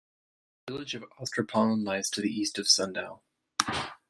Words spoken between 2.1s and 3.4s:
the east of Sunndal.